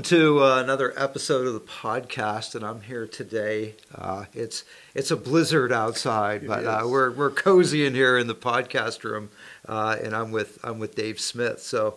[0.00, 3.74] welcome to uh, another episode of the podcast, and I'm here today.
[3.94, 8.34] Uh, it's it's a blizzard outside, but uh, we're we're cozy in here in the
[8.34, 9.28] podcast room,
[9.68, 11.60] uh, and I'm with I'm with Dave Smith.
[11.60, 11.96] So,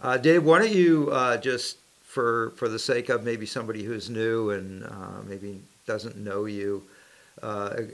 [0.00, 4.08] uh, Dave, why don't you uh, just for for the sake of maybe somebody who's
[4.08, 4.88] new and
[5.28, 6.82] maybe doesn't know you,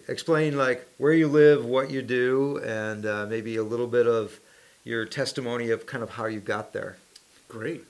[0.07, 4.39] explain like where you live, what you do, and maybe a little bit of
[4.85, 6.99] your testimony of kind of how you got there.
[7.49, 7.85] Great.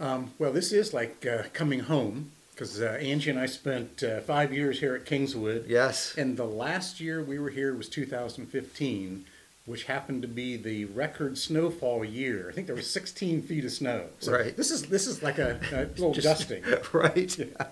[0.00, 4.20] Um, well, this is like uh, coming home because uh, Angie and I spent uh,
[4.20, 5.66] five years here at Kingswood.
[5.68, 6.14] Yes.
[6.16, 9.24] And the last year we were here was 2015,
[9.64, 12.48] which happened to be the record snowfall year.
[12.48, 14.06] I think there was 16 feet of snow.
[14.18, 14.56] So right.
[14.56, 16.64] This is this is like a, a little Just, dusting.
[16.92, 17.38] Right.
[17.38, 17.66] Yeah.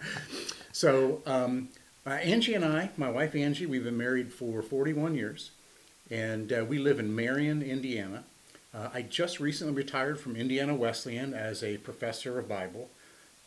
[0.73, 1.69] So um,
[2.07, 5.51] uh, Angie and I, my wife Angie, we've been married for 41 years,
[6.11, 8.25] and uh, we live in Marion, Indiana.
[8.77, 12.91] Uh, I just recently retired from Indiana Wesleyan as a professor of Bible,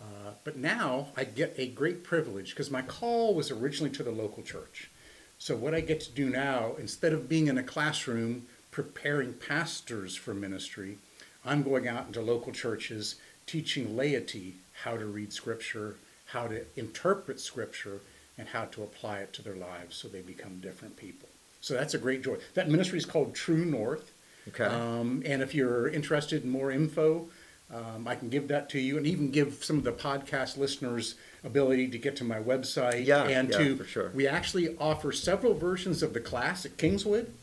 [0.01, 4.11] uh, but now I get a great privilege because my call was originally to the
[4.11, 4.89] local church.
[5.37, 10.15] So, what I get to do now, instead of being in a classroom preparing pastors
[10.15, 10.97] for ministry,
[11.45, 17.39] I'm going out into local churches teaching laity how to read Scripture, how to interpret
[17.39, 18.01] Scripture,
[18.37, 21.29] and how to apply it to their lives so they become different people.
[21.61, 22.37] So that's a great joy.
[22.55, 24.11] That ministry is called True North.
[24.49, 24.65] Okay.
[24.65, 27.27] Um, and if you're interested in more info,
[27.73, 31.15] um, I can give that to you, and even give some of the podcast listeners
[31.43, 33.05] ability to get to my website.
[33.05, 34.11] Yeah, and yeah, to for sure.
[34.13, 37.33] we actually offer several versions of the class at Kingswood.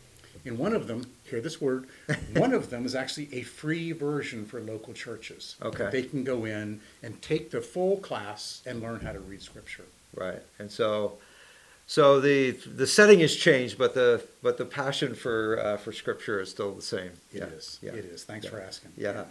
[0.45, 1.87] And one of them, hear this word,
[2.33, 5.57] one of them is actually a free version for local churches.
[5.61, 5.89] Okay.
[5.91, 9.83] They can go in and take the full class and learn how to read Scripture.
[10.15, 10.41] Right.
[10.57, 11.17] And so
[11.87, 16.41] so the the setting has changed, but the but the passion for uh, for scripture
[16.41, 17.11] is still the same.
[17.33, 17.43] It yeah.
[17.45, 17.79] is.
[17.81, 17.93] Yeah.
[17.93, 18.25] It is.
[18.25, 18.51] Thanks yeah.
[18.51, 18.91] for asking.
[18.97, 19.13] Yeah.
[19.13, 19.23] yeah.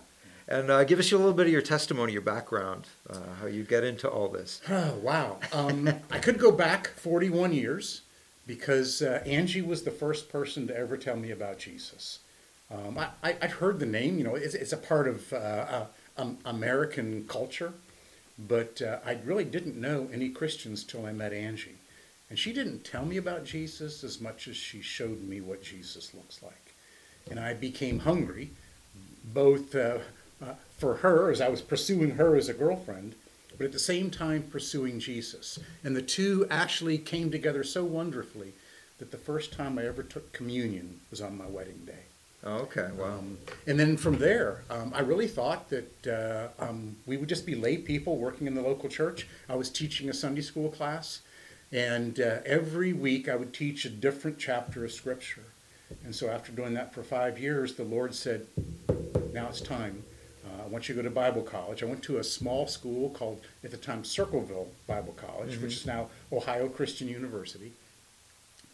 [0.49, 3.65] And uh, give us a little bit of your testimony, your background, uh, how you
[3.65, 4.63] get into all this.
[4.71, 5.39] Oh, wow.
[5.53, 8.03] Um, I could go back 41 years
[8.47, 12.21] because uh, Angie was the first person to ever tell me about Jesus.
[12.71, 15.87] Um, I, I, would heard the name, you know, it's, it's a part of uh,
[16.17, 17.73] um, American culture,
[18.39, 21.77] but uh, I really didn't know any Christians till I met Angie.
[22.29, 26.13] And she didn't tell me about Jesus as much as she showed me what Jesus
[26.13, 26.75] looks like.
[27.31, 28.51] And I became hungry,
[29.25, 29.99] both uh,
[30.43, 33.15] uh, for her as I was pursuing her as a girlfriend,
[33.57, 35.59] but at the same time pursuing Jesus.
[35.83, 38.53] And the two actually came together so wonderfully
[38.99, 42.05] that the first time I ever took communion was on my wedding day.
[42.45, 43.19] Oh, okay, wow.
[43.19, 47.45] Um, and then from there, um, I really thought that uh, um, we would just
[47.45, 49.27] be lay people working in the local church.
[49.49, 51.23] I was teaching a Sunday school class,
[51.73, 55.45] and uh, every week I would teach a different chapter of Scripture.
[56.05, 58.47] And so after doing that for five years, the Lord said,
[59.33, 60.03] Now it's time.
[60.45, 61.83] Uh, I want you to go to Bible college.
[61.83, 65.63] I went to a small school called, at the time, Circleville Bible College, mm-hmm.
[65.63, 67.73] which is now Ohio Christian University.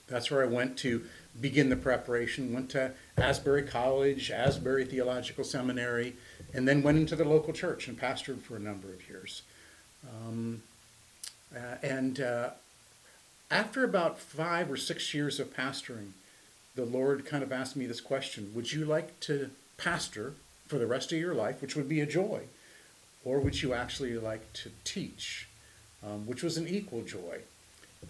[0.08, 1.04] That's where I went to
[1.40, 2.52] begin the preparation.
[2.52, 6.16] Went to Asbury College, Asbury Theological Seminary,
[6.52, 9.42] and then went into the local church and pastored for a number of years.
[10.06, 10.62] Um,
[11.54, 12.50] uh, and uh,
[13.52, 16.12] after about five or six years of pastoring,
[16.74, 20.34] the Lord kind of asked me this question Would you like to pastor
[20.66, 22.40] for the rest of your life, which would be a joy?
[23.24, 25.48] Or would you actually like to teach,
[26.02, 27.40] um, which was an equal joy?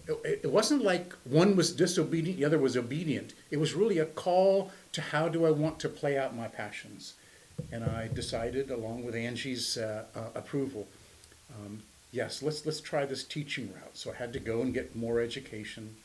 [0.07, 3.33] It, wasn't like one was disobedient, the other was obedient.
[3.51, 7.13] It was really a call to how do I want to play out my passions.
[7.71, 10.87] And I decided, along with Angie's uh, uh, approval,
[11.53, 13.97] um, yes, let's let's try this teaching route.
[13.97, 15.97] So I had to go and get more education.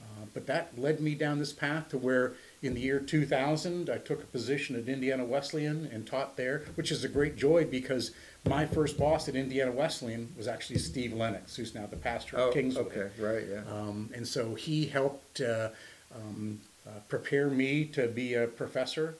[0.00, 3.96] Uh, but that led me down this path to where in the year 2000 I
[3.96, 8.12] took a position at Indiana Wesleyan and taught there, which is a great joy because
[8.46, 12.48] my first boss at Indiana Wesleyan was actually Steve Lennox, who's now the pastor oh,
[12.48, 12.86] of Kingswood.
[12.86, 13.62] Okay, right, yeah.
[13.72, 15.70] Um, and so he helped uh,
[16.14, 19.16] um, uh, prepare me to be a professor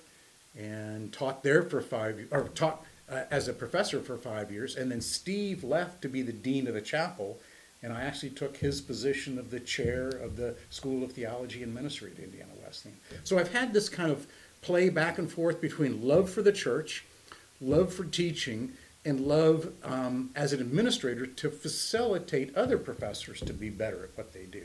[0.56, 4.90] and taught there for five or taught uh, as a professor for five years, and
[4.90, 7.38] then Steve left to be the dean of the chapel,
[7.82, 11.74] and I actually took his position of the chair of the School of Theology and
[11.74, 12.98] Ministry at Indiana Wesleyan.
[13.24, 14.26] So I've had this kind of
[14.62, 17.04] play back and forth between love for the church,
[17.60, 18.72] love for teaching,
[19.04, 24.32] and love um, as an administrator to facilitate other professors to be better at what
[24.32, 24.64] they do.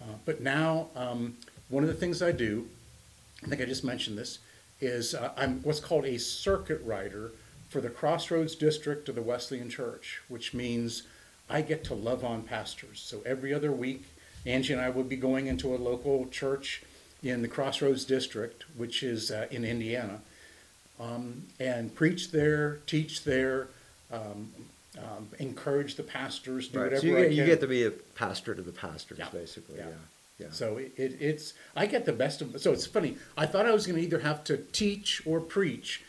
[0.00, 1.36] Uh, but now, um,
[1.68, 2.66] one of the things I do,
[3.44, 4.40] I think I just mentioned this,
[4.80, 7.30] is uh, I'm what's called a circuit rider
[7.72, 11.04] for the Crossroads District of the Wesleyan Church, which means
[11.48, 13.00] I get to love on pastors.
[13.00, 14.04] So every other week,
[14.44, 16.82] Angie and I would be going into a local church
[17.22, 20.20] in the Crossroads District, which is uh, in Indiana,
[21.00, 23.68] um, and preach there, teach there,
[24.12, 24.50] um,
[24.98, 26.84] um, encourage the pastors, do Right.
[26.84, 29.28] whatever So you I get, you get to be a pastor to the pastors, Yeah.
[29.32, 29.78] basically.
[29.78, 29.86] Yeah.
[29.88, 29.94] Yeah.
[30.38, 30.46] Yeah.
[30.50, 32.60] So it, it, it's I get the best of.
[32.60, 33.16] So it's funny.
[33.38, 36.02] I thought I was going to either have to teach or preach,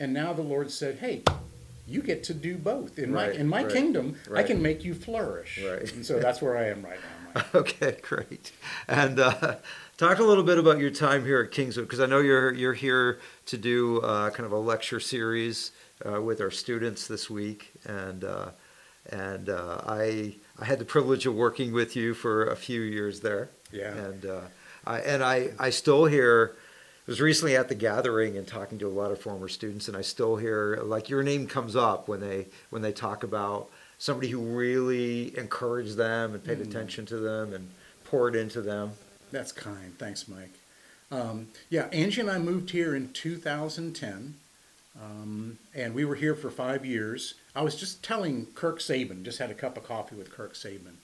[0.00, 1.22] and now the Lord said, "Hey,
[1.86, 2.98] you get to do both.
[2.98, 5.92] In Right, my in my right, kingdom, I can make you flourish." Right.
[5.92, 7.08] And so that's where I am right now.
[7.34, 7.46] Mike.
[7.54, 8.52] Okay, great.
[8.88, 9.56] And uh,
[9.96, 12.72] talk a little bit about your time here at Kingswood, because I know you're you're
[12.74, 15.72] here to do uh, kind of a lecture series
[16.08, 18.50] uh, with our students this week, and uh,
[19.10, 23.20] and uh, I I had the privilege of working with you for a few years
[23.20, 23.50] there.
[23.72, 23.94] Yeah.
[23.94, 24.40] And uh,
[24.86, 26.56] I and I I still hear.
[27.08, 30.02] Was recently at the gathering and talking to a lot of former students, and I
[30.02, 34.40] still hear like your name comes up when they when they talk about somebody who
[34.40, 37.70] really encouraged them and paid attention to them and
[38.04, 38.92] poured into them.
[39.32, 39.96] That's kind.
[39.96, 40.52] Thanks, Mike.
[41.10, 44.34] Um, yeah, Angie and I moved here in 2010,
[45.02, 47.36] um, and we were here for five years.
[47.56, 50.96] I was just telling Kirk Saban, just had a cup of coffee with Kirk Saban,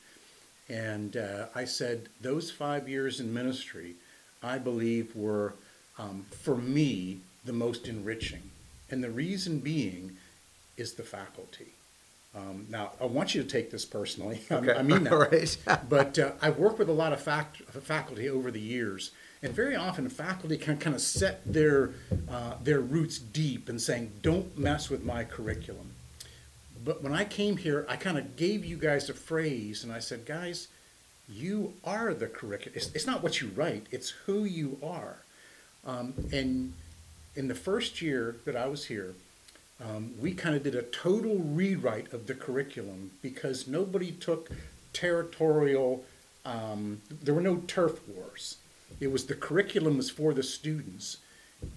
[0.68, 3.94] and uh, I said those five years in ministry,
[4.42, 5.54] I believe, were
[5.98, 8.42] um, for me the most enriching,
[8.90, 10.16] and the reason being
[10.76, 11.68] is the faculty.
[12.36, 14.40] Um, now, I want you to take this personally.
[14.50, 15.12] I- I mean that.
[15.12, 15.56] right.
[15.88, 19.12] but uh, I've worked with a lot of fact- faculty over the years,
[19.42, 21.90] and very often faculty can kind of set their
[22.28, 25.90] uh, their roots deep and saying, "Don't mess with my curriculum."
[26.84, 30.00] But when I came here, I kind of gave you guys a phrase, and I
[30.00, 30.68] said, "Guys,
[31.28, 32.72] you are the curriculum.
[32.76, 35.18] It's, it's not what you write; it's who you are."
[35.86, 36.72] Um, and
[37.36, 39.14] in the first year that I was here,
[39.84, 44.50] um, we kind of did a total rewrite of the curriculum because nobody took
[44.92, 46.04] territorial.
[46.44, 48.58] Um, there were no turf wars.
[49.00, 51.18] It was the curriculum was for the students,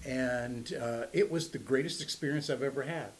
[0.06, 3.10] and uh, it was the greatest experience I've ever had.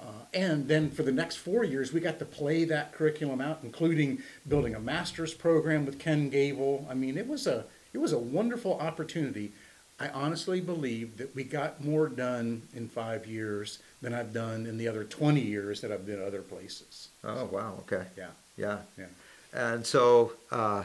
[0.00, 3.60] Uh, and then for the next four years, we got to play that curriculum out,
[3.62, 6.86] including building a master's program with Ken Gable.
[6.90, 9.52] I mean, it was a it was a wonderful opportunity.
[10.00, 14.78] I honestly believe that we got more done in five years than I've done in
[14.78, 17.08] the other 20 years that I've been other places.
[17.24, 17.74] Oh wow.
[17.80, 18.04] Okay.
[18.16, 18.78] Yeah, Yeah.
[18.96, 19.06] yeah.
[19.52, 20.84] And so, uh,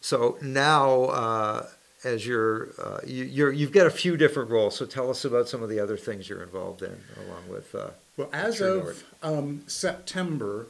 [0.00, 1.66] so now, uh,
[2.04, 4.76] as you're, uh, you, you're, you've got a few different roles.
[4.76, 7.74] So tell us about some of the other things you're involved in, along with.
[7.74, 10.66] Uh, Well, as of um, September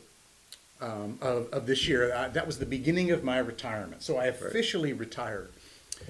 [0.81, 4.03] um, of, of this year, uh, that was the beginning of my retirement.
[4.03, 5.51] So I officially retired.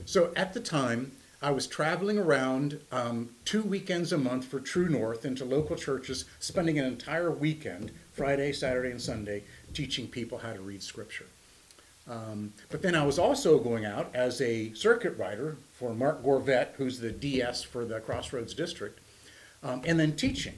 [0.05, 4.89] So at the time, I was traveling around um, two weekends a month for True
[4.89, 10.53] North into local churches, spending an entire weekend, Friday, Saturday, and Sunday, teaching people how
[10.53, 11.27] to read Scripture.
[12.11, 16.75] Um, but then I was also going out as a circuit rider for Mark Gorveatte,
[16.75, 18.99] who's the DS for the Crossroads District,
[19.63, 20.55] um, and then teaching.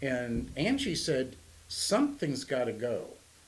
[0.00, 1.34] And Angie said,
[1.68, 3.06] something's got to go.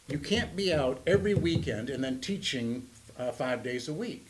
[0.08, 4.27] You can't be out every weekend and then teaching uh, five days a week.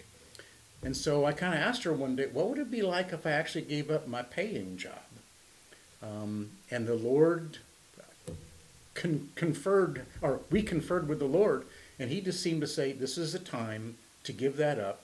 [0.88, 3.26] And so I kind of asked her one day, what would it be like if
[3.26, 4.94] I actually gave up my paying job?
[6.02, 7.58] Um, and the Lord
[8.94, 11.66] con- conferred, or we conferred with the Lord,
[11.98, 15.02] and He just seemed to say, this is a time to give that up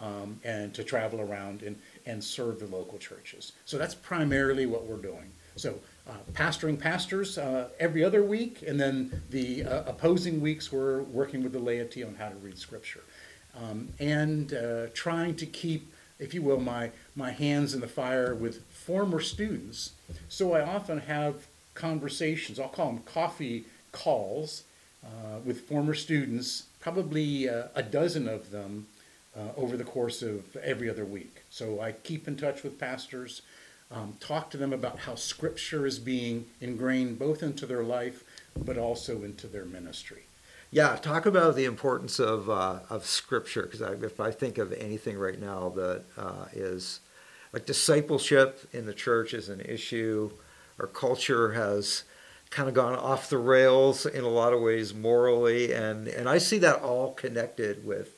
[0.00, 3.50] um, and to travel around and, and serve the local churches.
[3.64, 5.32] So that's primarily what we're doing.
[5.56, 11.02] So uh, pastoring pastors uh, every other week, and then the uh, opposing weeks we're
[11.02, 13.02] working with the laity on how to read Scripture,
[13.62, 18.34] um, and uh, trying to keep, if you will, my my hands in the fire
[18.34, 19.92] with former students.
[20.28, 22.58] So I often have conversations.
[22.58, 24.64] I'll call them coffee calls
[25.04, 28.86] uh, with former students, probably uh, a dozen of them
[29.36, 31.42] uh, over the course of every other week.
[31.50, 33.42] So I keep in touch with pastors,
[33.90, 38.24] um, talk to them about how Scripture is being ingrained both into their life,
[38.56, 40.22] but also into their ministry.
[40.74, 45.16] Yeah, talk about the importance of uh, of Scripture because if I think of anything
[45.16, 46.98] right now that uh, is
[47.52, 50.32] like discipleship in the church is an issue,
[50.80, 52.02] our culture has
[52.50, 56.38] kind of gone off the rails in a lot of ways morally, and and I
[56.38, 58.12] see that all connected with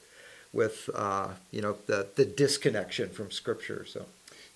[0.50, 3.84] with uh, you know the the disconnection from Scripture.
[3.86, 4.06] So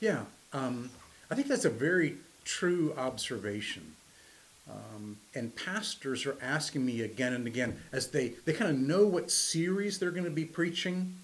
[0.00, 0.23] Yeah,
[0.54, 0.88] um,
[1.30, 2.16] I think that's a very
[2.47, 3.95] true observation.
[4.71, 9.07] Um, and pastors are asking me again and again as they, they kind of know
[9.07, 11.17] what series they're going to be preaching,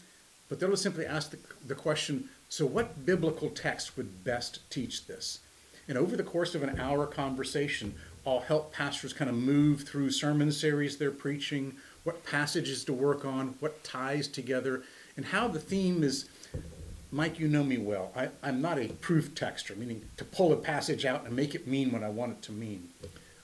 [0.48, 5.40] but they'll simply ask the, the question so, what biblical text would best teach this?
[5.88, 7.94] And over the course of an hour conversation,
[8.26, 11.74] I'll help pastors kind of move through sermon series they're preaching,
[12.04, 14.82] what passages to work on, what ties together,
[15.16, 16.28] and how the theme is
[17.12, 18.10] Mike, you know me well.
[18.16, 21.66] I, I'm not a proof texter, meaning to pull a passage out and make it
[21.66, 22.88] mean what I want it to mean.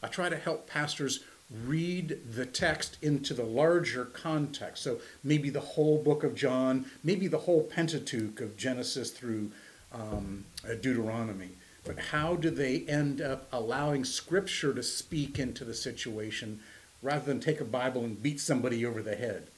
[0.02, 1.24] I try to help pastors
[1.66, 4.82] read the text into the larger context.
[4.82, 9.50] So maybe the whole book of John, maybe the whole Pentateuch of Genesis through
[9.92, 11.50] um, uh, Deuteronomy.
[11.84, 16.60] But how do they end up allowing Scripture to speak into the situation
[17.02, 19.48] rather than take a Bible and beat somebody over the head?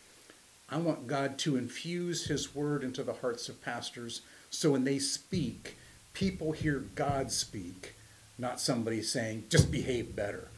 [0.68, 4.22] I want God to infuse His Word into the hearts of pastors
[4.54, 5.76] so when they speak,
[6.12, 7.96] people hear God speak,
[8.38, 10.48] not somebody saying, just behave better.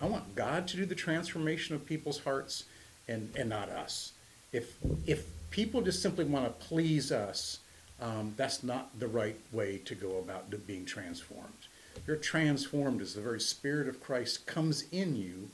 [0.00, 2.64] I want God to do the transformation of people's hearts
[3.08, 4.12] and, and not us.
[4.52, 7.60] If, if people just simply want to please us,
[8.00, 11.66] um, that's not the right way to go about being transformed.
[12.06, 15.48] You're transformed as the very Spirit of Christ comes in you,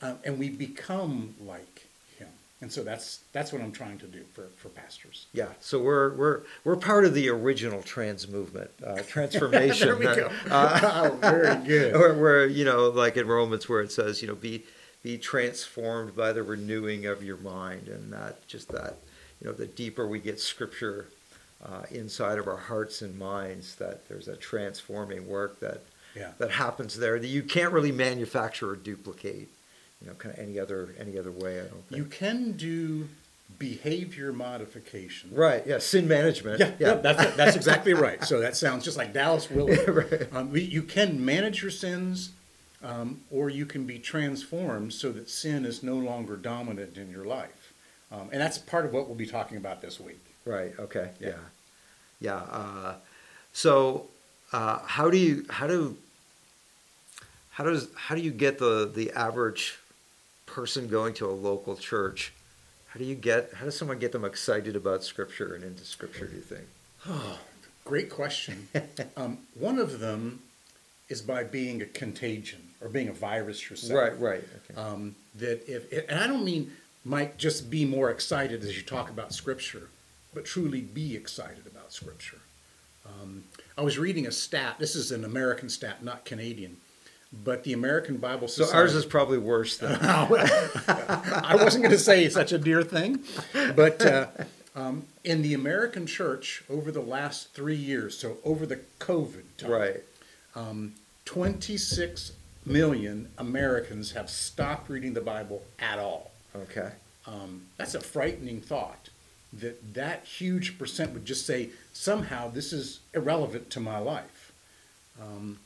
[0.00, 1.87] uh, and we become like.
[2.60, 5.26] And so that's that's what I'm trying to do for, for pastors.
[5.32, 5.48] Yeah.
[5.60, 9.86] So we're we're we're part of the original trans movement, uh, transformation.
[9.86, 10.30] there we go.
[10.50, 11.94] Uh, oh, very good.
[11.94, 14.64] Where, where you know, like in Romans, where it says, you know, be
[15.04, 18.96] be transformed by the renewing of your mind, and that just that,
[19.40, 21.06] you know, the deeper we get Scripture
[21.64, 25.82] uh, inside of our hearts and minds that there's a transforming work that
[26.16, 26.32] yeah.
[26.38, 29.48] that happens there that you can't really manufacture or duplicate
[30.00, 33.08] you know kind of any other any other way i don't think you can do
[33.58, 36.94] behavior modification right yeah sin management yeah, yeah.
[36.94, 40.32] that's, that's exactly right so that sounds just like dallas willard right.
[40.32, 42.30] um, you can manage your sins
[42.82, 47.24] um, or you can be transformed so that sin is no longer dominant in your
[47.24, 47.72] life
[48.12, 50.72] um, and that's part of what we'll be talking about this week Right.
[50.78, 51.10] Okay.
[51.20, 51.32] Yeah.
[52.20, 52.36] Yeah.
[52.36, 52.94] Uh,
[53.52, 54.06] so,
[54.52, 55.96] uh, how do you how do
[57.50, 59.78] how does how do you get the the average
[60.48, 62.32] person going to a local church?
[62.88, 66.26] How do you get how does someone get them excited about Scripture and into Scripture?
[66.26, 66.64] Do you think?
[67.08, 67.38] Oh,
[67.84, 68.68] great question.
[69.16, 70.40] um, one of them
[71.08, 73.98] is by being a contagion or being a virus yourself.
[73.98, 74.18] Right.
[74.18, 74.44] Right.
[74.70, 74.80] Okay.
[74.80, 76.72] Um, that if and I don't mean
[77.04, 79.88] Mike just be more excited as you talk about Scripture
[80.34, 82.38] but truly be excited about Scripture.
[83.06, 83.44] Um,
[83.76, 84.76] I was reading a stat.
[84.78, 86.76] This is an American stat, not Canadian.
[87.32, 88.72] But the American Bible Society.
[88.72, 89.96] So ours is probably worse than.
[90.02, 93.22] I wasn't going to say such a dear thing,
[93.76, 94.28] but uh,
[94.74, 99.70] um, in the American church over the last three years, so over the COVID time,
[99.70, 100.00] right,
[100.54, 100.94] um,
[101.26, 102.32] 26
[102.64, 106.30] million Americans have stopped reading the Bible at all.
[106.56, 106.92] Okay,
[107.26, 109.10] um, that's a frightening thought
[109.52, 114.52] that that huge percent would just say somehow this is irrelevant to my life.
[115.20, 115.58] Um,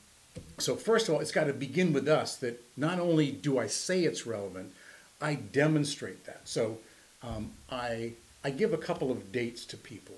[0.63, 3.67] so first of all, it's got to begin with us that not only do I
[3.67, 4.73] say it's relevant,
[5.21, 6.41] I demonstrate that.
[6.45, 6.79] So
[7.23, 8.13] um, I
[8.45, 10.17] I give a couple of dates to people.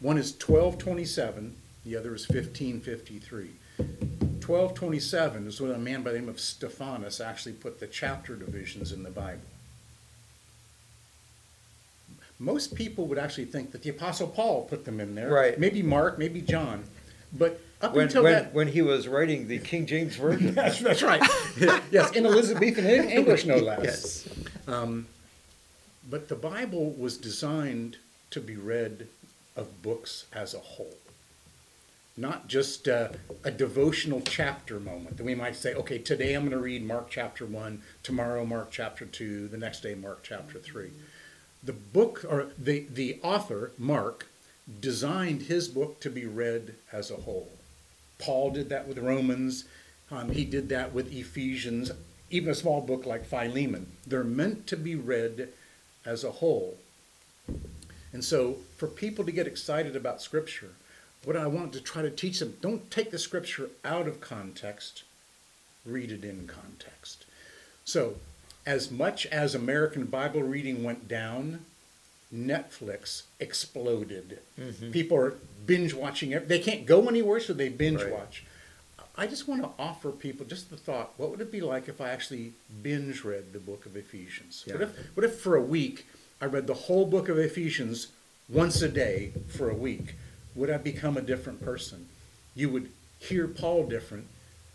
[0.00, 3.50] One is 1227, the other is 1553.
[3.76, 8.92] 1227 is when a man by the name of Stephanus actually put the chapter divisions
[8.92, 9.40] in the Bible
[12.38, 15.30] most people would actually think that the Apostle Paul put them in there.
[15.30, 15.58] Right.
[15.58, 16.84] Maybe Mark, maybe John.
[17.32, 18.54] But up when, until when, that.
[18.54, 20.54] when he was writing the King James Version.
[20.54, 21.22] that's, that's right.
[21.90, 23.82] yes, in Elizabethan English, no less.
[23.84, 24.28] Yes.
[24.66, 25.06] Um,
[26.08, 27.96] but the Bible was designed
[28.30, 29.08] to be read
[29.56, 30.96] of books as a whole,
[32.16, 33.08] not just uh,
[33.44, 37.08] a devotional chapter moment that we might say, okay, today I'm going to read Mark
[37.10, 40.90] chapter 1, tomorrow Mark chapter 2, the next day Mark chapter 3
[41.64, 44.28] the book or the, the author, Mark,
[44.80, 47.50] designed his book to be read as a whole.
[48.18, 49.64] Paul did that with Romans.
[50.10, 51.90] Um, he did that with Ephesians,
[52.30, 53.92] even a small book like Philemon.
[54.06, 55.48] They're meant to be read
[56.04, 56.78] as a whole.
[58.12, 60.70] And so, for people to get excited about Scripture,
[61.24, 65.02] what I want to try to teach them don't take the Scripture out of context,
[65.84, 67.24] read it in context.
[67.84, 68.16] So,
[68.66, 71.64] as much as American Bible reading went down,
[72.34, 74.40] Netflix exploded.
[74.58, 74.90] Mm-hmm.
[74.90, 75.34] People are
[75.66, 76.32] binge watching.
[76.32, 76.48] It.
[76.48, 78.12] They can't go anywhere, so they binge right.
[78.12, 78.44] watch.
[79.16, 82.00] I just want to offer people just the thought: what would it be like if
[82.00, 84.64] I actually binge read the book of Ephesians?
[84.66, 84.74] Yeah.
[84.74, 86.06] What if, what if for a week
[86.40, 88.08] I read the whole book of Ephesians
[88.48, 90.16] once a day for a week?
[90.56, 92.08] Would I become a different person?
[92.54, 94.26] You would hear Paul different.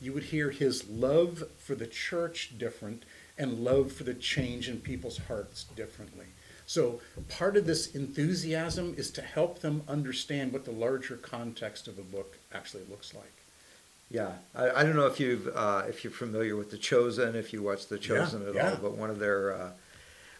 [0.02, 3.04] You would hear his love for the church different
[3.38, 6.28] and love for the change in people's hearts differently.
[6.70, 11.98] So, part of this enthusiasm is to help them understand what the larger context of
[11.98, 13.34] a book actually looks like.
[14.12, 17.54] Yeah, I, I don't know if you've uh, if you're familiar with the Chosen, if
[17.54, 18.70] you watch the Chosen yeah, at yeah.
[18.70, 19.72] all, but one of their uh,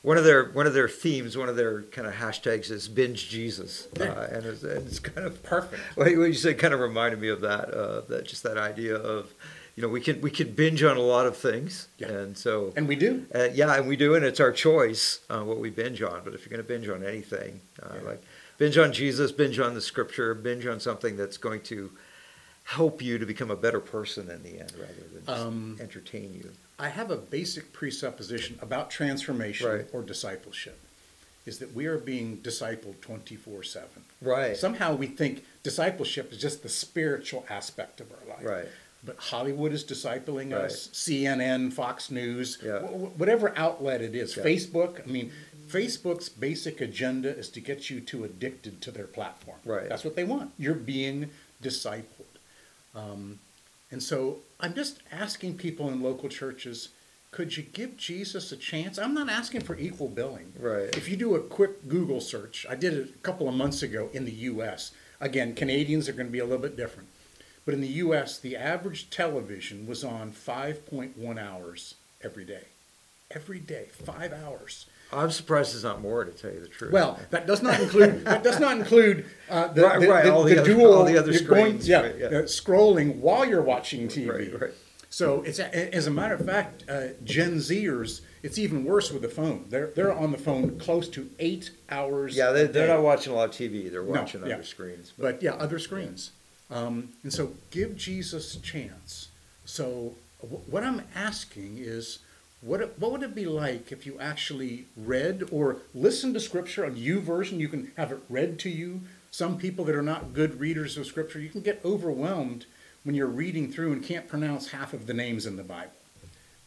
[0.04, 3.28] one of their one of their themes, one of their kind of hashtags is binge
[3.28, 5.82] Jesus, uh, and, it's, and, it's, kind of perfect.
[5.96, 9.34] What you said kind of reminded me of that, uh, that just that idea of
[9.80, 12.10] you know we can we can binge on a lot of things, Yeah.
[12.10, 13.26] and so And we do.
[13.34, 16.20] uh, yeah, and we do, and it's our choice uh, what we binge on.
[16.26, 18.02] But if you're going to binge on anything, uh, Yeah.
[18.10, 18.22] like
[18.58, 21.92] binge on Jesus, binge on the Scripture, binge on something that's going to
[22.66, 26.34] help you to become a better person in the end, rather than just Um, entertain
[26.34, 26.52] you.
[26.78, 29.86] I have a basic presupposition about transformation Right.
[29.94, 30.78] or discipleship
[31.46, 34.04] is that we are being discipled 24 7.
[34.22, 34.58] Right.
[34.58, 38.46] Somehow we think discipleship is just the spiritual aspect of our life.
[38.46, 38.68] Right.
[39.04, 40.66] But Hollywood is discipling Right.
[40.66, 42.80] us, CNN, Fox News, Yeah.
[42.80, 44.44] wh- whatever outlet it is, Yeah.
[44.44, 45.02] Facebook.
[45.02, 45.32] I mean,
[45.70, 49.60] Facebook's basic agenda is to get you too addicted to their platform.
[49.64, 49.88] Right.
[49.88, 50.52] That's what they want.
[50.58, 51.30] You're being
[51.64, 52.26] discipled.
[52.96, 53.40] Um,
[53.92, 56.90] and so I'm just asking people in local churches,
[57.32, 58.98] could you give Jesus a chance?
[58.98, 60.52] I'm not asking for equal billing.
[60.60, 60.96] Right.
[60.98, 64.10] If you do a quick Google search, I did it a couple of months ago
[64.12, 64.92] in the US.
[65.22, 67.08] Again, Canadians are going to be a little bit different.
[67.70, 72.64] But in the US, the average television was on 5.1 hours every day.
[73.30, 74.88] Every day, five hours.
[75.14, 76.92] I'm surprised it's not more, to tell you the truth.
[76.92, 80.34] Well, that does not include that does not include uh, the, Right, the, right, the,
[80.34, 82.26] all the the other- dual all the other you're going- screens, yeah, right, yeah.
[82.26, 84.32] uh, scrolling while you're watching TV.
[84.52, 84.72] Right, right.
[85.12, 89.30] So it's as a matter of fact, uh, Gen Zers, it's even worse with the
[89.30, 89.66] phone.
[89.70, 92.36] They're they're on the phone close to eight hours.
[92.36, 93.92] yeah, they, a they're not watching a lot of TV.
[93.92, 94.56] They're No, watching yeah.
[94.56, 95.14] other screens.
[95.20, 96.32] But yeah, other screens.
[96.72, 99.30] Um, and so give Jesus a chance.
[99.66, 102.20] So wh- what I'm asking is,
[102.62, 106.86] what it, what would it be like if you actually read or listened to Scripture
[106.86, 107.60] on YouVersion?
[107.60, 109.02] You can have it read to you.
[109.32, 112.66] Some people that are not good readers of Scripture, you can get overwhelmed
[113.04, 115.92] when you're reading through and can't pronounce half of the names in the Bible.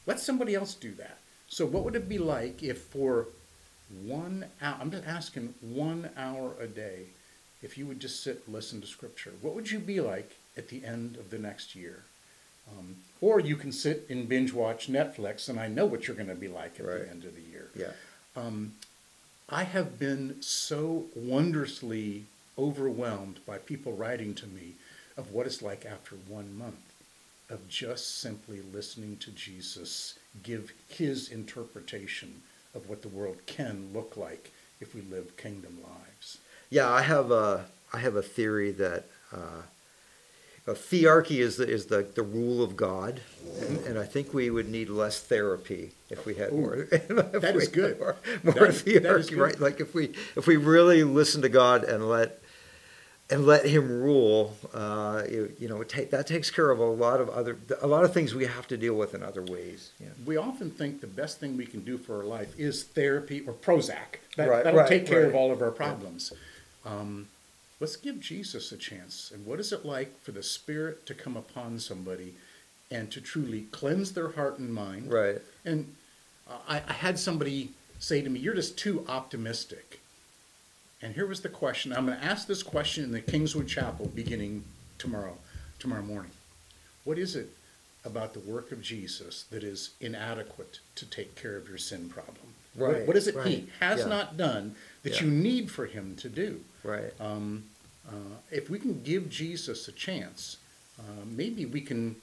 [0.07, 1.19] Let somebody else do that.
[1.49, 3.27] So what would it be like if for
[4.05, 7.07] one hour, I'm just asking one hour a day,
[7.63, 10.69] if you would just sit and listen to scripture, what would you be like at
[10.69, 12.05] the end of the next year?
[12.71, 16.29] Um, or you can sit and binge watch Netflix, and I know what you're going
[16.29, 17.01] to be like at Right.
[17.03, 17.71] the end of the year.
[17.75, 17.93] Yeah.
[19.49, 22.25] I have been so wondrously
[22.59, 24.75] overwhelmed by people writing to me
[25.17, 26.95] of what it's like after one month
[27.51, 32.41] of just simply listening to Jesus give his interpretation
[32.75, 36.39] of what the world can look like if we live kingdom lives.
[36.73, 39.61] Yeah, I have a I have a theory that uh,
[40.67, 43.21] a thearchy is the is the, the rule of God,
[43.61, 46.77] and, and I think we would need less therapy if we had Ooh, more.
[46.91, 47.99] that is good.
[47.99, 49.61] More, more That is- that is thearchy, right?
[49.61, 52.39] Like if we if we really listen to God and let
[53.29, 57.21] and let Him rule, uh, you, you know, take, that takes care of a lot
[57.21, 59.91] of other a lot of things we have to deal with in other ways.
[60.01, 60.07] Yeah.
[60.25, 63.53] We often think the best thing we can do for our life is therapy or
[63.53, 64.21] Prozac.
[64.39, 66.33] That, Right, that'll right, take care of all of our problems.
[66.85, 67.29] Um,
[67.81, 69.31] let's give Jesus a chance.
[69.35, 72.35] And what is it like for the Spirit to come upon somebody
[72.91, 75.13] and to truly cleanse their heart and mind?
[75.13, 75.41] Right.
[75.65, 75.95] And
[76.51, 80.01] uh, I, I had somebody say to me, You're just too optimistic.
[81.01, 81.93] And here was the question.
[81.93, 84.63] I'm going to ask this question in the Kingswood Chapel beginning
[84.99, 85.37] tomorrow,
[85.81, 86.31] tomorrow morning.
[87.03, 87.51] What is it
[88.05, 92.37] about the work of Jesus that is inadequate to take care of your sin problem?
[92.77, 92.87] Right.
[92.89, 94.07] What- Right, what is it he has yeah.
[94.07, 95.25] not done that Yeah.
[95.25, 96.61] you need for him to do?
[96.85, 97.13] Right.
[97.21, 97.65] Um,
[98.09, 100.57] uh, if we can give Jesus a chance,
[100.99, 102.17] uh, maybe we can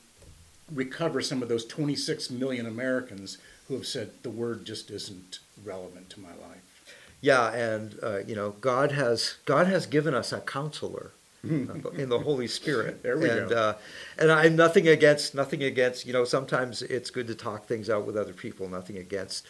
[0.74, 6.10] recover some of those 26 million Americans who have said the word just isn't relevant
[6.12, 6.96] to my life.
[7.22, 11.12] Yeah, and uh, you know, God has God has given us a counselor
[11.44, 13.04] uh, in the Holy Spirit.
[13.04, 13.56] There we and, go.
[13.56, 13.74] Uh,
[14.18, 16.06] and I'm nothing against nothing against.
[16.06, 18.70] You know, sometimes it's good to talk things out with other people.
[18.70, 19.46] Nothing against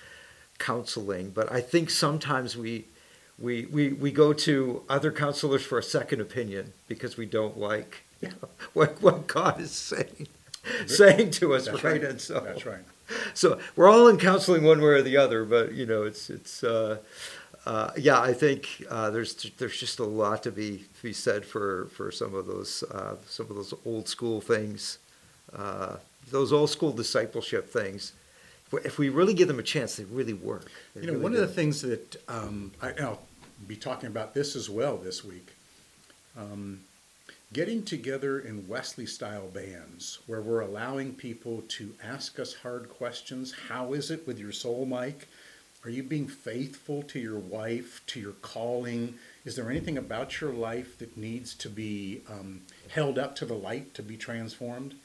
[0.58, 2.86] counseling, but I think sometimes we.
[3.40, 8.04] We, we, we go to other counselors for a second opinion because we don't like
[8.22, 8.34] you Yeah.
[8.42, 10.28] know, what, what God is saying
[10.88, 12.02] saying to us, That's right?
[12.02, 12.04] right.
[12.04, 12.84] And so That's right.
[13.34, 16.64] so we're all in counseling one way or the other, but you know, it's it's
[16.64, 16.98] uh,
[17.66, 18.20] uh, yeah.
[18.20, 22.12] I think uh, there's there's just a lot to be to be said for for
[22.12, 25.00] some of those uh, some of those old school things,
[25.56, 25.96] uh,
[26.30, 28.14] those old school discipleship things.
[28.72, 30.70] If we- really give them a chance, they really work.
[30.94, 31.40] They You know, really one do.
[31.42, 33.22] of the things that um, I, and I'll
[33.68, 35.54] be talking about this as well this week.
[36.38, 36.82] Um,
[37.52, 43.54] getting together in Wesley style bands where we're allowing people to ask us hard questions.
[43.70, 45.28] How is it with your soul, Mike?
[45.84, 49.16] Are you being faithful to your wife, to your calling?
[49.46, 53.56] Is there anything about your life that needs to be um, held up to the
[53.56, 54.96] light to be transformed?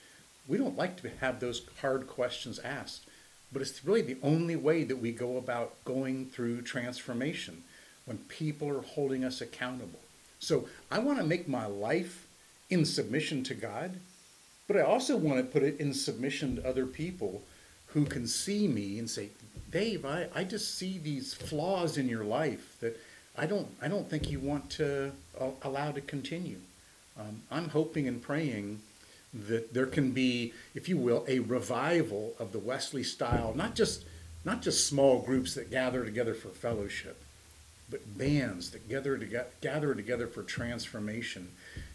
[0.48, 3.04] We don't like to have those hard questions asked,
[3.52, 7.62] but it's really the only way that we go about going through transformation
[8.04, 10.00] when people are holding us accountable.
[10.38, 12.26] So I want to make my life
[12.70, 13.98] in submission to God,
[14.66, 17.42] but I also want to put it in submission to other people
[17.88, 19.28] who can see me and say,
[19.70, 23.00] Dave, I, I just see these flaws in your life that
[23.36, 26.58] I don't I don't think you want to uh, allow to continue.
[27.18, 28.80] Um, I'm hoping and praying
[29.48, 34.04] that there can be, if you will, a revival of the Wesley style, not just
[34.44, 37.22] not just small groups that gather together for fellowship,
[37.90, 41.48] but bands that gather together, gather together for transformation,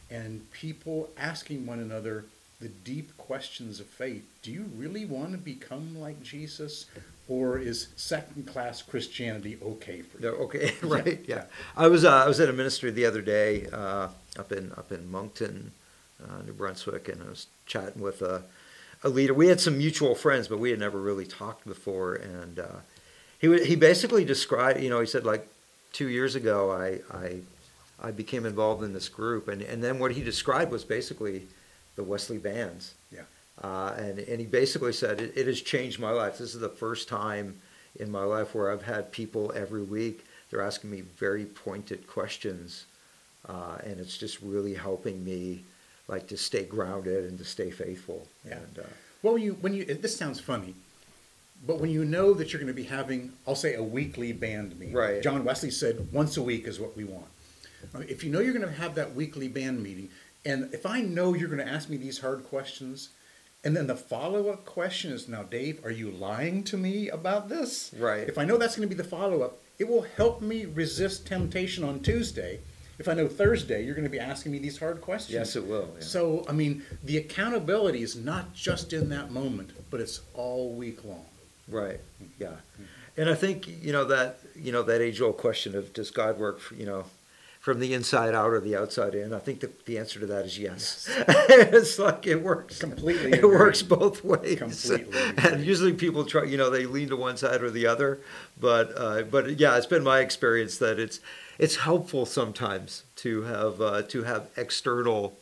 [0.10, 2.26] and people asking one another
[2.60, 4.24] the deep questions of faith.
[4.42, 6.86] Do you really want to become like Jesus,
[7.28, 10.30] or is second class Christianity okay for you?
[10.30, 11.46] No, okay, right, yeah.
[11.78, 14.92] I was uh, I was at a ministry the other day uh, up in up
[14.92, 15.72] in Moncton,
[16.24, 18.44] uh, New Brunswick, and I was chatting with a,
[19.04, 19.34] a leader.
[19.34, 22.16] We had some mutual friends, but we had never really talked before.
[22.16, 22.80] And uh,
[23.40, 25.48] he he basically described, you know, he said like
[25.92, 27.42] two years ago, I I
[28.02, 31.48] I became involved in this group, and and then what he described was basically
[31.96, 32.94] the Wesley bands.
[33.12, 33.22] Yeah.
[33.62, 36.38] Uh, and, and he basically said, it, it has changed my life.
[36.38, 37.60] This is the first time
[38.00, 42.86] in my life where I've had people every week, they're asking me very pointed questions.
[43.48, 45.64] Uh, and it's just really helping me
[46.08, 48.26] like to stay grounded and to stay faithful.
[48.48, 48.60] Yeah.
[48.60, 48.84] And, uh,
[49.22, 50.76] Well, when you when you this sounds funny,
[51.66, 54.80] but when you know that you're going to be having, I'll say, a weekly band
[54.80, 54.96] meeting.
[54.96, 55.22] Right.
[55.22, 57.28] John Wesley said once a week is what we want.
[58.08, 60.10] If you know you're going to have that weekly band meeting,
[60.46, 63.10] and if I know you're going to ask me these hard questions,
[63.64, 67.94] and then the follow-up question is, now, Dave, are you lying to me about this?
[67.98, 68.28] Right.
[68.28, 71.84] If I know that's going to be the follow-up, it will help me resist temptation
[71.84, 72.60] on Tuesday.
[73.00, 75.34] If I know Thursday you're going to be asking me these hard questions.
[75.34, 76.04] Yes, it will, yeah.
[76.04, 81.06] So, I mean, the accountability is not just in that moment, but it's all week
[81.06, 81.26] long.
[81.70, 82.00] Right.
[82.40, 82.56] Yeah.
[83.18, 86.40] And I think you know that you know that age old question of does God
[86.40, 87.06] work you know
[87.60, 89.34] from the inside out or the outside in?
[89.34, 91.10] I think the, the answer to that is yes.
[91.28, 94.58] it's like it works Completely It works both ways.
[94.60, 98.20] Completely And usually people try you know they lean to one side or the other,
[98.60, 101.20] but uh, but yeah, it's been my experience that it's
[101.58, 105.38] it's helpful sometimes to have uh, to have external.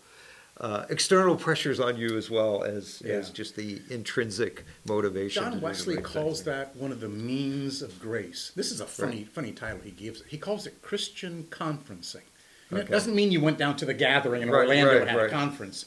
[0.59, 5.43] Uh, external pressures on you as well as, as just the intrinsic motivation.
[5.43, 6.53] John Wesley right calls thing.
[6.53, 8.53] that one of the means of grace.
[8.55, 10.27] This is a funny, funny title he gives it.
[10.29, 12.23] He calls it Christian conferencing.
[12.71, 15.09] And it doesn't mean you went down to the gathering in Right, Orlando right, and
[15.09, 15.27] had right.
[15.27, 15.85] a conference.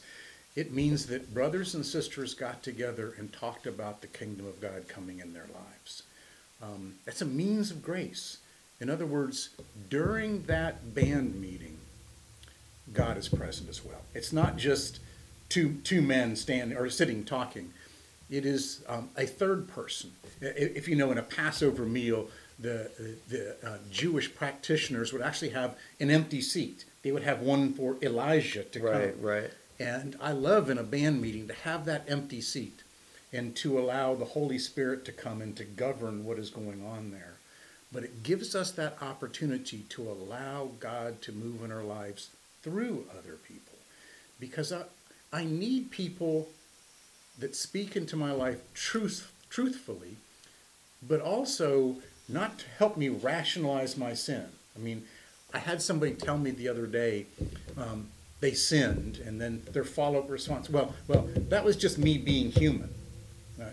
[0.55, 4.87] It means that brothers and sisters got together and talked about the kingdom of God
[4.87, 6.03] coming in their lives.
[6.61, 8.37] Um, that's a means of grace.
[8.79, 9.49] In other words,
[9.89, 11.77] during that band meeting,
[12.93, 14.01] God is present as well.
[14.13, 14.99] It's not just
[15.49, 17.73] two two men standing or sitting talking.
[18.29, 20.11] It is um, a third person.
[20.39, 22.89] If you know, in a Passover meal, the
[23.27, 26.85] the uh, Jewish practitioners would actually have an empty seat.
[27.03, 29.21] They would have one for Elijah to Right, come.
[29.25, 29.51] right.
[29.79, 32.83] And I love in a band meeting to have that empty seat
[33.33, 37.11] and to allow the Holy Spirit to come and to govern what is going on
[37.11, 37.33] there.
[37.91, 42.29] But it gives us that opportunity to allow God to move in our lives
[42.63, 43.77] through other people.
[44.39, 44.83] Because I,
[45.31, 46.49] I need people
[47.39, 50.17] that speak into my life truth, truthfully,
[51.07, 51.95] but also
[52.29, 54.45] not to help me rationalize my sin.
[54.75, 55.03] I mean,
[55.53, 57.25] I had somebody tell me the other day
[57.77, 58.07] um,
[58.39, 62.89] they sinned, and then their follow-up response, well, well, that was just me being human.
[63.59, 63.65] Uh,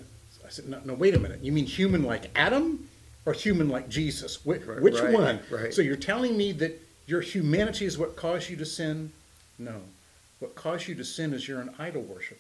[0.45, 1.41] I said, no, no, wait a minute.
[1.43, 2.89] You mean human like Adam,
[3.27, 4.37] or human like Jesus?
[4.45, 5.41] Wh- Right, which right, one?
[5.51, 5.73] right.
[5.73, 9.11] So you're telling me that your humanity is what caused you to sin?
[9.59, 9.81] No.
[10.41, 12.39] What caused you to sin is you're an idol worshiper.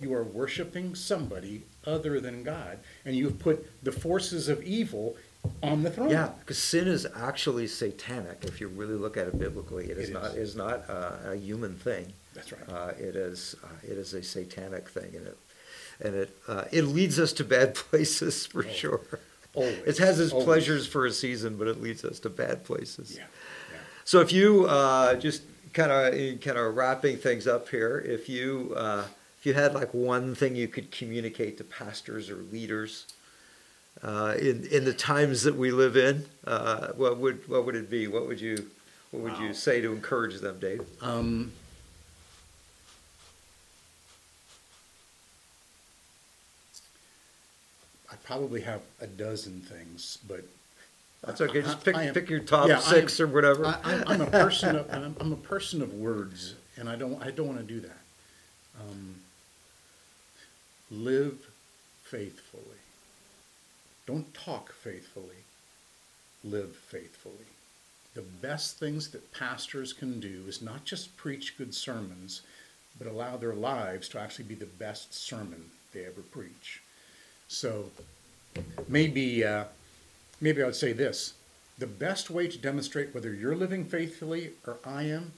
[0.00, 5.16] You are worshiping somebody other than God, and you have put the forces of evil
[5.62, 6.10] on the throne.
[6.10, 8.44] Yeah, because sin is actually satanic.
[8.44, 10.50] If you really look at it biblically, it is It not is.
[10.50, 12.12] is not uh, a human thing.
[12.34, 12.68] That's right.
[12.68, 15.38] Uh, it is uh, it is a satanic thing, and it
[16.00, 19.00] and it uh, it leads us to bad places for Oh, sure.
[19.54, 20.44] always, it has its always.
[20.44, 23.16] pleasures for a season, but it leads us to bad places.
[23.16, 23.24] Yeah.
[24.04, 28.74] So if you uh, just kind of kind of wrapping things up here, if you
[28.76, 29.04] uh,
[29.38, 33.06] if you had like one thing you could communicate to pastors or leaders
[34.02, 37.88] uh, in in the times that we live in, uh, what would what would it
[37.90, 38.06] be?
[38.06, 38.70] What would you
[39.10, 39.46] what would Wow.
[39.48, 40.84] you say to encourage them, Dave?
[41.00, 41.52] Um,
[48.10, 50.44] I probably have a dozen things, but
[51.26, 51.62] That's okay.
[51.62, 53.66] Just pick I am- pick your top yeah, I six am- or whatever.
[53.66, 57.22] I, I'm, I'm a person of I'm, I'm a person of words, and I don't
[57.22, 57.98] I don't want to do that.
[58.80, 59.16] Um,
[60.90, 61.38] live
[62.02, 62.62] faithfully.
[64.06, 65.44] Don't talk faithfully.
[66.44, 67.46] Live faithfully.
[68.14, 72.42] The best things that pastors can do is not just preach good sermons,
[72.98, 76.80] but allow their lives to actually be the best sermon they ever preach.
[77.48, 77.90] So
[78.88, 79.64] maybe, uh,
[80.44, 81.32] maybe I would say this
[81.78, 85.32] the best way to demonstrate whether you're living faithfully or I am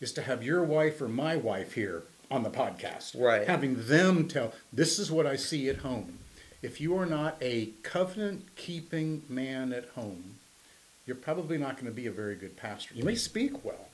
[0.00, 3.20] is to have your wife or my wife here on the podcast.
[3.20, 3.46] Right.
[3.46, 6.18] Having them tell, this is what I see at home.
[6.62, 10.36] If you are not a covenant keeping man at home,
[11.06, 12.94] you're probably not going to be a very good pastor.
[12.94, 13.88] You may speak well,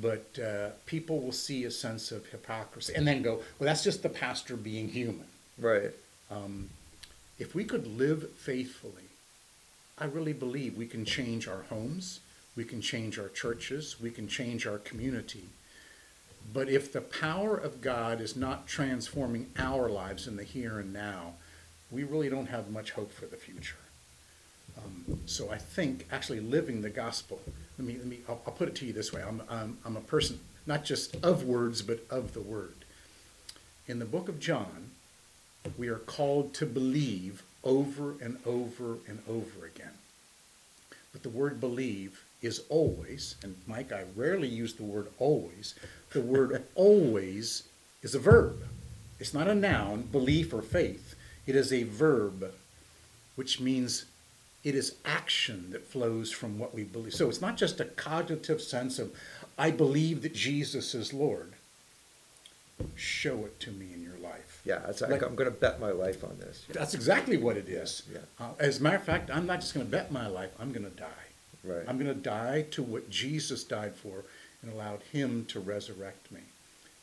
[0.00, 4.02] but uh, people will see a sense of hypocrisy and then go, well, that's just
[4.02, 5.26] the pastor being human.
[5.58, 5.90] Right.
[6.30, 6.70] Um,
[7.38, 9.07] if we could live faithfully,
[10.00, 12.20] I really believe we can change our homes,
[12.56, 15.44] we can change our churches, we can change our community.
[16.52, 20.92] But if the power of God is not transforming our lives in the here and
[20.92, 21.34] now,
[21.90, 23.76] we really don't have much hope for the future.
[24.78, 27.40] Um, so I think actually living the gospel.
[27.78, 28.20] Let me let me.
[28.28, 29.22] I'll, I'll put it to you this way.
[29.22, 32.84] I'm, I'm I'm a person not just of words but of the word.
[33.86, 34.90] In the book of John,
[35.76, 39.92] we are called to believe over and over and over again.
[41.12, 45.74] But the word believe is always, and Mike, I rarely use the word always.
[46.12, 47.64] The word always
[48.02, 48.62] is a verb.
[49.18, 51.16] It's not a noun, belief or faith.
[51.46, 52.52] It is a verb,
[53.34, 54.04] which means
[54.62, 57.14] it is action that flows from what we believe.
[57.14, 59.12] So it's not just a cognitive sense of,
[59.56, 61.54] I believe that Jesus is Lord.
[62.94, 64.60] Show it to me in your life.
[64.64, 66.64] Yeah, it's like, Like- I'm going to bet my life on this.
[66.70, 68.02] That's exactly what it is.
[68.12, 70.50] Yeah, Uh, as a matter of fact, I'm not just going to bet my life,
[70.58, 71.06] I'm going to die.
[71.64, 71.84] Right.
[71.88, 74.24] I'm going to die to what Jesus died for
[74.62, 76.40] and allowed him to resurrect me.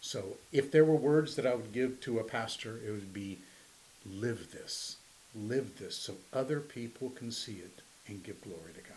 [0.02, 3.40] So if there were words that I would give to a pastor, it would be
[4.06, 4.98] live this,
[5.36, 8.95] live this so other people can see it and give glory to God.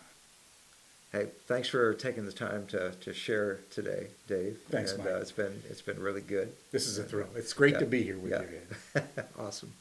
[1.13, 4.59] Hey, thanks for taking the time to, to share today, Dave.
[4.69, 5.15] Thanks, and, Mike.
[5.15, 6.53] Uh, it's been it's been really good.
[6.71, 7.29] This is a thrill.
[7.35, 7.79] It's great Yeah.
[7.81, 8.43] to be here with Yeah.
[8.43, 9.03] you.
[9.39, 9.73] Awesome.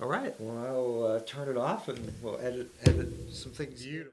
[0.00, 0.34] All right.
[0.40, 3.82] Well, I'll uh, turn it off and we'll edit edit some things.
[3.82, 4.10] Beautiful.